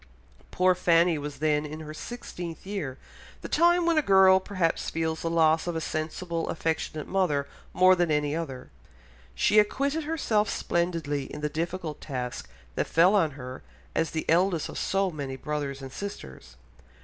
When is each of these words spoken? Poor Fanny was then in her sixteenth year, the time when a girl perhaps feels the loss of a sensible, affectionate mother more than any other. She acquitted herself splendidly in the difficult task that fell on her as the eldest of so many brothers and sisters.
Poor 0.49 0.73
Fanny 0.73 1.19
was 1.19 1.37
then 1.37 1.63
in 1.63 1.81
her 1.81 1.93
sixteenth 1.93 2.65
year, 2.65 2.97
the 3.43 3.47
time 3.47 3.85
when 3.85 3.99
a 3.99 4.01
girl 4.01 4.39
perhaps 4.39 4.89
feels 4.89 5.21
the 5.21 5.29
loss 5.29 5.67
of 5.67 5.75
a 5.75 5.79
sensible, 5.79 6.49
affectionate 6.49 7.07
mother 7.07 7.47
more 7.71 7.95
than 7.95 8.09
any 8.09 8.35
other. 8.35 8.71
She 9.35 9.59
acquitted 9.59 10.05
herself 10.05 10.49
splendidly 10.49 11.25
in 11.31 11.41
the 11.41 11.49
difficult 11.49 12.01
task 12.01 12.49
that 12.73 12.87
fell 12.87 13.13
on 13.13 13.31
her 13.37 13.61
as 13.93 14.09
the 14.09 14.25
eldest 14.27 14.69
of 14.69 14.77
so 14.79 15.11
many 15.11 15.35
brothers 15.35 15.83
and 15.83 15.91
sisters. 15.91 16.55